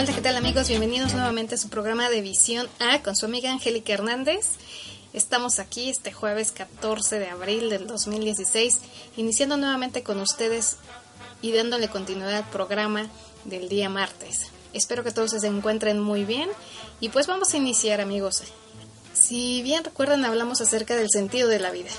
[0.00, 0.66] Hola, ¿qué tal amigos?
[0.66, 4.52] Bienvenidos nuevamente a su programa de Visión A con su amiga Angélica Hernández.
[5.12, 8.80] Estamos aquí este jueves 14 de abril del 2016,
[9.18, 10.78] iniciando nuevamente con ustedes
[11.42, 13.08] y dándole continuidad al programa
[13.44, 14.46] del día martes.
[14.72, 16.48] Espero que todos se encuentren muy bien
[17.00, 18.42] y pues vamos a iniciar amigos.
[19.12, 21.90] Si bien recuerdan hablamos acerca del sentido de la vida.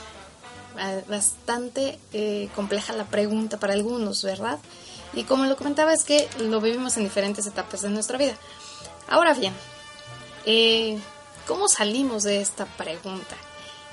[1.08, 4.58] Bastante eh, compleja la pregunta para algunos, ¿verdad?
[5.14, 8.36] Y como lo comentaba es que lo vivimos en diferentes etapas de nuestra vida.
[9.08, 9.54] Ahora bien,
[10.46, 11.00] eh,
[11.48, 13.36] ¿cómo salimos de esta pregunta?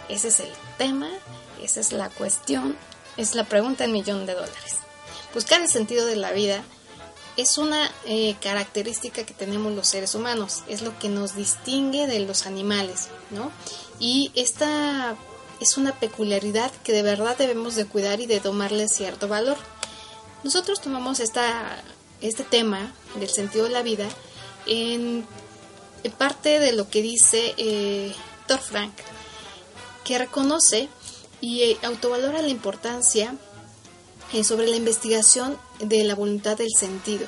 [0.09, 1.09] Ese es el tema,
[1.63, 2.77] esa es la cuestión,
[3.17, 4.77] es la pregunta en millón de dólares.
[5.35, 6.63] Buscar el sentido de la vida
[7.37, 12.21] es una eh, característica que tenemos los seres humanos, es lo que nos distingue de
[12.21, 13.53] los animales, ¿no?
[14.01, 15.17] Y esta
[15.61, 19.57] es una peculiaridad que de verdad debemos de cuidar y de tomarle cierto valor.
[20.45, 21.83] Nosotros tomamos esta,
[22.21, 24.09] este tema del sentido de la vida
[24.67, 25.27] en,
[26.17, 28.15] parte de lo que dice eh,
[28.47, 28.95] Thor Frank,
[30.05, 30.89] que reconoce
[31.41, 33.35] y eh, autovalora la importancia
[34.33, 37.27] eh, sobre la investigación de la voluntad del sentido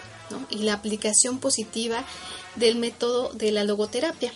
[0.48, 2.05] y la aplicación positiva
[2.56, 4.33] del método de la logoterapia.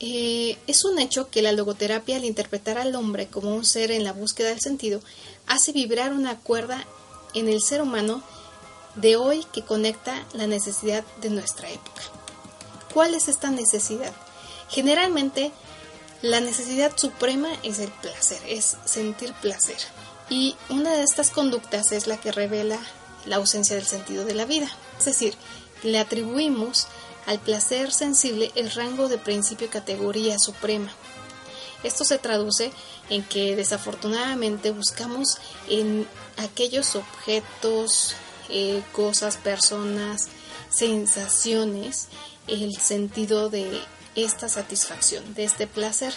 [0.00, 4.12] Es un hecho que la logoterapia, al interpretar al hombre como un ser en la
[4.12, 5.00] búsqueda del sentido,
[5.46, 6.84] hace vibrar una cuerda
[7.34, 8.22] en el ser humano
[8.94, 12.02] de hoy que conecta la necesidad de nuestra época.
[12.92, 14.12] ¿Cuál es esta necesidad?
[14.68, 15.52] Generalmente
[16.22, 19.76] la necesidad suprema es el placer, es sentir placer.
[20.30, 22.78] Y una de estas conductas es la que revela
[23.24, 24.68] la ausencia del sentido de la vida.
[24.98, 25.34] Es decir,
[25.82, 26.88] le atribuimos
[27.28, 30.90] al placer sensible el rango de principio categoría suprema.
[31.82, 32.72] Esto se traduce
[33.10, 35.36] en que desafortunadamente buscamos
[35.68, 38.14] en aquellos objetos,
[38.48, 40.28] eh, cosas, personas,
[40.70, 42.08] sensaciones,
[42.46, 43.78] el sentido de
[44.16, 46.14] esta satisfacción, de este placer.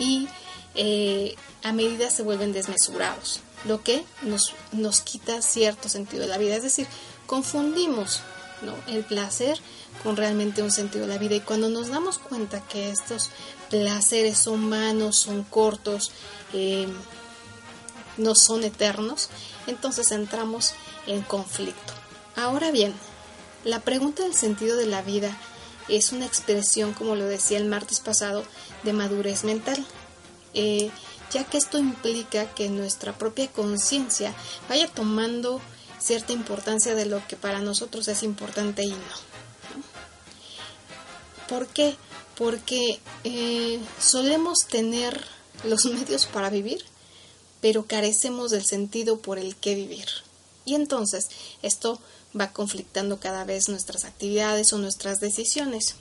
[0.00, 0.26] Y
[0.74, 6.38] eh, a medida se vuelven desmesurados, lo que nos, nos quita cierto sentido de la
[6.38, 6.56] vida.
[6.56, 6.88] Es decir,
[7.26, 8.22] confundimos
[8.88, 9.58] el placer
[10.02, 11.34] con realmente un sentido de la vida.
[11.34, 13.30] Y cuando nos damos cuenta que estos
[13.70, 16.12] placeres son vanos, son cortos,
[16.52, 16.88] eh,
[18.16, 19.30] no son eternos,
[19.66, 20.74] entonces entramos
[21.06, 21.92] en conflicto.
[22.36, 22.94] Ahora bien,
[23.64, 25.36] la pregunta del sentido de la vida
[25.88, 28.44] es una expresión, como lo decía el martes pasado,
[28.82, 29.84] de madurez mental,
[30.54, 30.90] eh,
[31.30, 34.34] ya que esto implica que nuestra propia conciencia
[34.68, 35.60] vaya tomando
[35.98, 39.31] cierta importancia de lo que para nosotros es importante y no.
[41.52, 41.96] ¿Por qué?
[42.38, 45.22] Porque eh, solemos tener
[45.64, 46.82] los medios para vivir,
[47.60, 50.06] pero carecemos del sentido por el que vivir.
[50.64, 51.28] Y entonces
[51.60, 52.00] esto
[52.34, 55.96] va conflictando cada vez nuestras actividades o nuestras decisiones.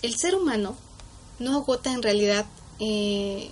[0.00, 0.78] El ser humano
[1.40, 2.46] no agota en realidad
[2.80, 3.50] eh,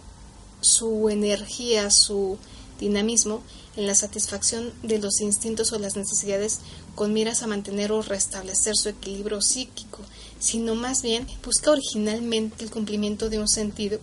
[0.63, 2.39] su energía, su
[2.81, 3.43] dinamismo
[3.77, 6.61] en la satisfacción de los instintos o las necesidades
[6.95, 9.99] con miras a mantener o restablecer su equilibrio psíquico,
[10.39, 14.01] sino más bien busca originalmente el cumplimiento de un sentido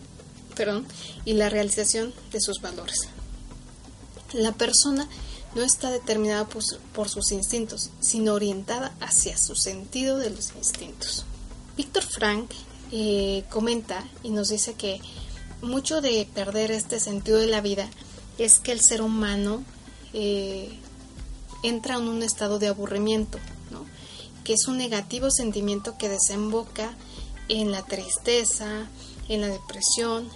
[0.56, 0.86] perdón,
[1.26, 3.08] y la realización de sus valores.
[4.34, 5.08] La persona
[5.56, 11.26] no está determinada por, sus instintos, sino orientada hacia su sentido de los instintos.
[11.76, 12.52] Víctor Frank
[12.92, 15.02] eh, comenta y nos dice que
[15.62, 17.90] mucho de perder este sentido de la vida
[18.38, 19.64] es que el ser humano
[20.14, 20.70] eh,
[21.64, 23.38] entra en un estado de aburrimiento,
[24.44, 26.94] que es un negativo sentimiento que desemboca
[27.48, 28.88] en la tristeza,
[29.28, 30.30] en la depresión,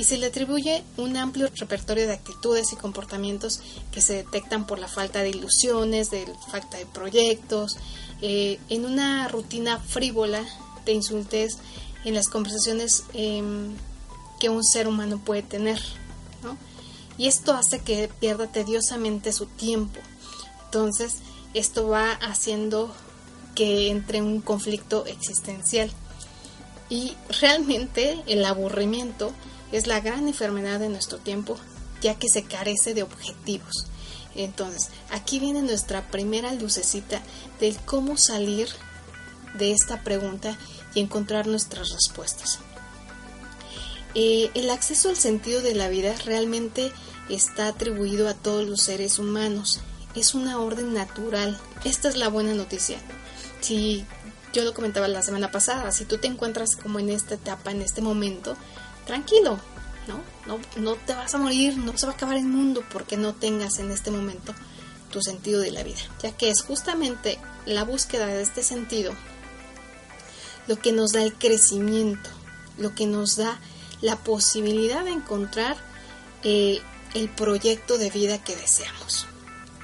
[0.00, 3.60] y se le atribuye un amplio repertorio de actitudes y comportamientos
[3.92, 7.76] que se detectan por la falta de ilusiones, de falta de proyectos,
[8.22, 10.42] eh, en una rutina frívola
[10.86, 11.58] de insultes
[12.04, 13.74] en las conversaciones em,
[14.38, 15.78] que un ser humano puede tener.
[17.18, 20.00] Y esto hace que pierda tediosamente su tiempo.
[20.64, 21.16] Entonces,
[21.54, 22.94] esto va haciendo
[23.54, 25.90] que entre en un conflicto existencial.
[26.88, 29.32] Y realmente el aburrimiento
[29.72, 31.56] es la gran enfermedad de nuestro tiempo,
[32.00, 33.86] ya que se carece de objetivos.
[34.34, 37.20] Entonces, aquí viene nuestra primera lucecita
[37.60, 38.68] de cómo salir
[39.54, 40.56] de esta pregunta
[40.94, 42.60] y encontrar nuestras respuestas.
[44.14, 46.92] Eh, el acceso al sentido de la vida realmente
[47.28, 49.80] está atribuido a todos los seres humanos.
[50.14, 51.58] Es una orden natural.
[51.84, 52.98] Esta es la buena noticia.
[53.60, 54.04] Si
[54.52, 57.82] yo lo comentaba la semana pasada, si tú te encuentras como en esta etapa, en
[57.82, 58.56] este momento,
[59.06, 59.58] tranquilo,
[60.08, 60.20] ¿no?
[60.46, 63.34] No, no te vas a morir, no se va a acabar el mundo porque no
[63.34, 64.54] tengas en este momento
[65.10, 69.12] tu sentido de la vida, ya que es justamente la búsqueda de este sentido
[70.70, 72.30] lo que nos da el crecimiento,
[72.78, 73.60] lo que nos da
[74.02, 75.76] la posibilidad de encontrar
[76.44, 76.80] eh,
[77.14, 79.26] el proyecto de vida que deseamos.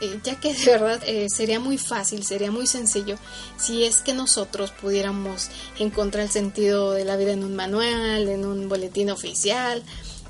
[0.00, 3.16] Eh, ya que de verdad eh, sería muy fácil, sería muy sencillo
[3.56, 5.48] si es que nosotros pudiéramos
[5.78, 9.82] encontrar el sentido de la vida en un manual, en un boletín oficial,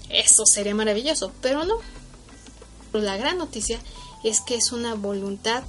[0.08, 1.78] eso sería maravilloso, pero no.
[2.92, 3.80] La gran noticia
[4.22, 5.64] es que es una voluntad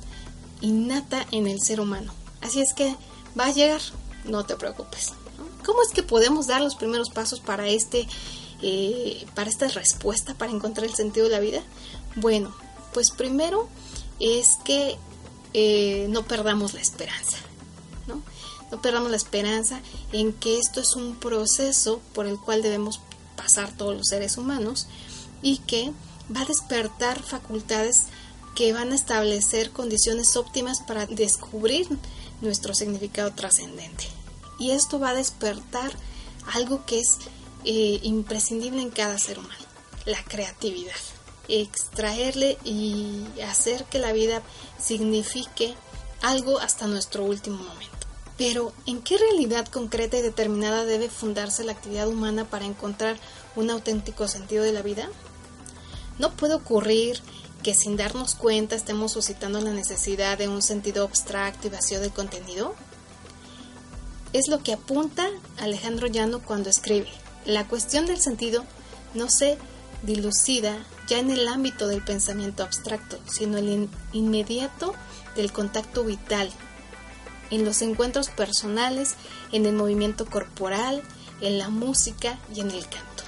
[0.61, 2.13] innata en el ser humano.
[2.41, 2.95] Así es que
[3.37, 3.81] va a llegar,
[4.25, 5.13] no te preocupes.
[5.65, 8.07] ¿Cómo es que podemos dar los primeros pasos para este,
[8.61, 11.61] eh, para esta respuesta, para encontrar el sentido de la vida?
[12.15, 12.55] Bueno,
[12.93, 13.67] pues primero
[14.19, 14.97] es que
[15.53, 17.37] eh, no perdamos la esperanza,
[18.07, 18.21] ¿no?
[18.71, 19.81] No perdamos la esperanza
[20.11, 22.99] en que esto es un proceso por el cual debemos
[23.35, 24.87] pasar todos los seres humanos
[25.41, 25.91] y que
[26.35, 28.07] va a despertar facultades
[28.55, 31.87] que van a establecer condiciones óptimas para descubrir
[32.41, 34.05] nuestro significado trascendente.
[34.59, 35.91] Y esto va a despertar
[36.53, 37.17] algo que es
[37.65, 39.53] eh, imprescindible en cada ser humano,
[40.05, 40.95] la creatividad.
[41.47, 44.41] Extraerle y hacer que la vida
[44.79, 45.75] signifique
[46.21, 48.07] algo hasta nuestro último momento.
[48.37, 53.17] Pero, ¿en qué realidad concreta y determinada debe fundarse la actividad humana para encontrar
[53.55, 55.09] un auténtico sentido de la vida?
[56.19, 57.21] ¿No puede ocurrir
[57.63, 62.11] que sin darnos cuenta estemos suscitando la necesidad de un sentido abstracto y vacío de
[62.11, 62.75] contenido?
[64.33, 67.07] Es lo que apunta Alejandro Llano cuando escribe.
[67.45, 68.65] La cuestión del sentido
[69.15, 69.57] no se
[70.03, 70.77] dilucida
[71.07, 74.93] ya en el ámbito del pensamiento abstracto, sino el inmediato
[75.35, 76.51] del contacto vital
[77.49, 79.15] en los encuentros personales,
[79.51, 81.01] en el movimiento corporal,
[81.41, 83.23] en la música y en el canto.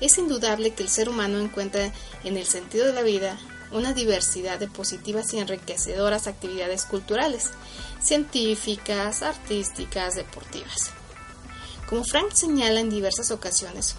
[0.00, 1.92] Es indudable que el ser humano encuentra
[2.24, 3.38] en el sentido de la vida
[3.70, 7.50] una diversidad de positivas y enriquecedoras actividades culturales,
[8.00, 10.90] científicas, artísticas, deportivas.
[11.88, 13.96] Como Frank señala en diversas ocasiones,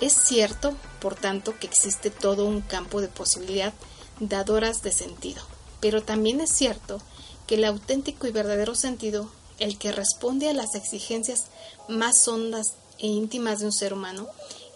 [0.00, 3.72] es cierto, por tanto, que existe todo un campo de posibilidad
[4.20, 5.42] dadoras de sentido,
[5.80, 7.00] pero también es cierto
[7.46, 11.46] que el auténtico y verdadero sentido, el que responde a las exigencias
[11.88, 14.28] más hondas e íntimas de un ser humano,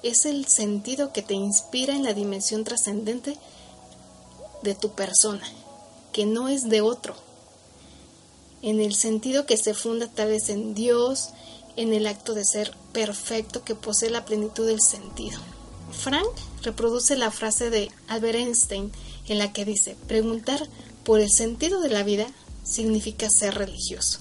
[0.02, 3.36] es el sentido que te inspira en la dimensión trascendente
[4.62, 5.46] de tu persona,
[6.12, 7.14] que no es de otro,
[8.62, 11.30] en el sentido que se funda tal vez en Dios,
[11.78, 15.38] en el acto de ser perfecto que posee la plenitud del sentido.
[15.92, 16.26] Frank
[16.64, 18.90] reproduce la frase de Albert Einstein
[19.28, 20.68] en la que dice, preguntar
[21.04, 22.26] por el sentido de la vida
[22.64, 24.18] significa ser religioso.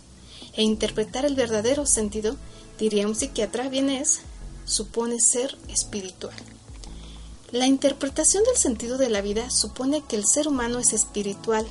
[0.54, 2.36] E interpretar el verdadero sentido,
[2.78, 4.20] diría un psiquiatra vienes,
[4.66, 6.36] supone ser espiritual.
[7.52, 11.66] La interpretación del sentido de la vida supone que el ser humano es espiritual.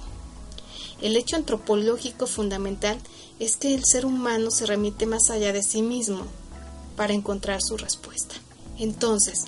[1.00, 2.98] El hecho antropológico fundamental
[3.38, 6.25] es que el ser humano se remite más allá de sí mismo
[6.96, 8.34] para encontrar su respuesta.
[8.78, 9.44] Entonces,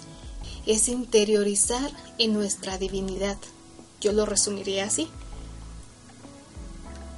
[0.67, 3.39] es interiorizar en nuestra divinidad.
[4.01, 5.09] Yo lo resumiría así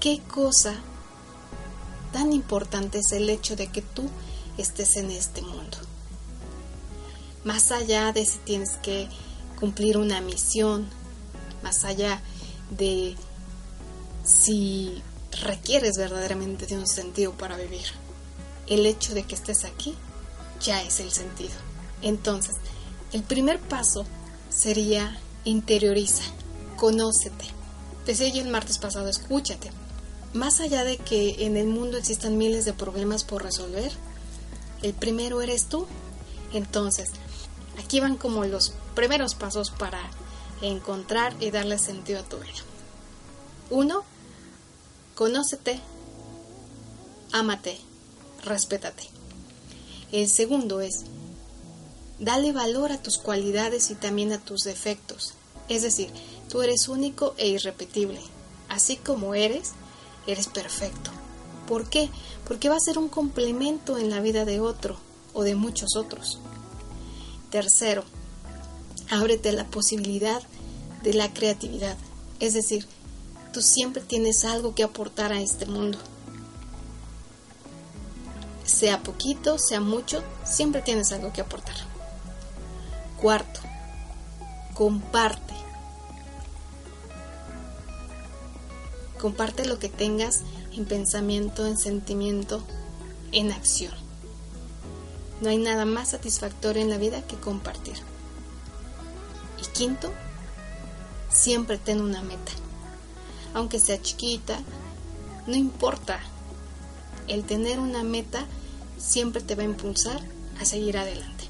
[0.01, 0.75] qué cosa
[2.13, 4.09] tan importante es el hecho de que tú
[4.57, 5.77] estés en este mundo.
[7.45, 9.09] Más allá de si tienes que
[9.61, 10.89] cumplir una misión,
[11.63, 12.21] más allá
[12.71, 13.15] de
[14.31, 15.03] si
[15.43, 17.87] requieres verdaderamente de un sentido para vivir.
[18.67, 19.95] El hecho de que estés aquí
[20.61, 21.55] ya es el sentido.
[22.03, 22.57] Entonces,
[23.13, 24.07] el primer paso
[24.49, 26.23] sería interioriza,
[26.77, 27.47] conócete.
[28.07, 29.71] Decía yo el martes pasado, escúchate,
[30.33, 33.93] más allá de que en el mundo existan miles de problemas por resolver,
[34.83, 35.87] el primero eres tú.
[36.53, 37.11] Entonces,
[37.79, 40.01] aquí van como los primeros pasos para
[40.63, 42.53] encontrar y darle sentido a tu vida.
[43.71, 44.05] Uno,
[45.21, 45.79] conócete,
[47.31, 47.77] ámate,
[48.43, 49.03] respétate.
[50.13, 51.05] El segundo es,
[52.19, 55.35] dale valor a tus cualidades y también a tus defectos.
[55.69, 56.09] Es decir,
[56.49, 58.19] tú eres único e irrepetible.
[58.71, 59.73] Así como eres,
[60.27, 61.11] eres perfecto.
[61.69, 62.09] ¿Por qué?
[62.49, 64.97] Porque va a ser un complemento en la vida de otro
[65.35, 66.39] o de muchos otros.
[67.51, 68.05] Tercero,
[69.11, 70.43] ábrete la posibilidad
[71.03, 71.99] de la creatividad.
[72.39, 72.89] Es decir,
[73.53, 75.99] tú siempre tienes algo que aportar a este mundo.
[78.65, 81.75] Sea poquito, sea mucho, siempre tienes algo que aportar.
[83.21, 83.61] Cuarto,
[84.75, 85.55] comparte.
[89.21, 90.43] Comparte lo que tengas
[90.73, 92.63] en pensamiento, en sentimiento,
[93.33, 93.93] en acción.
[95.41, 97.97] No hay nada más satisfactorio en la vida que compartir.
[99.61, 100.11] Y quinto,
[101.31, 102.53] siempre ten una meta.
[103.55, 104.59] Aunque sea chiquita,
[105.47, 106.21] No importa,
[107.27, 108.45] el tener una meta
[108.99, 110.21] siempre te va a impulsar
[110.61, 111.45] a seguir adelante.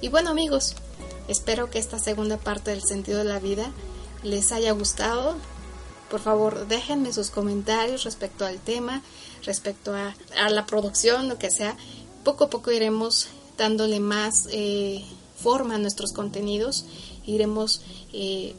[0.00, 0.76] Y bueno amigos,
[1.28, 3.70] espero que esta segunda parte del sentido de la vida
[4.22, 5.36] les haya gustado.
[6.10, 9.02] Por favor, déjenme sus comentarios respecto al tema,
[9.44, 10.14] respecto a,
[10.48, 11.76] la producción, lo que sea.
[12.24, 15.04] Poco a poco iremos dándole más eh,
[15.36, 16.84] forma a nuestros contenidos,
[17.26, 18.54] iremos eh,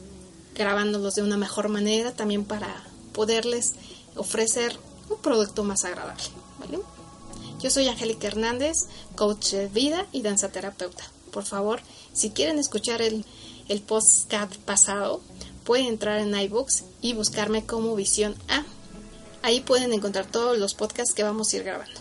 [0.54, 3.74] grabándolos de una mejor manera también para poderles
[4.16, 4.78] ofrecer
[5.08, 6.22] un producto más agradable.
[7.60, 11.04] Yo soy Angélica Hernández, coach de vida y danza terapeuta.
[11.30, 11.80] Por favor,
[12.12, 13.24] si quieren escuchar el,
[13.68, 15.20] el podcast pasado,
[15.64, 18.64] pueden entrar en iBooks y buscarme como Visión A.
[19.42, 22.00] Ahí pueden encontrar todos los podcasts que vamos a ir grabando.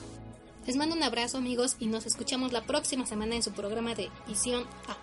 [0.65, 4.09] Les mando un abrazo amigos y nos escuchamos la próxima semana en su programa de
[4.27, 5.00] Visión A.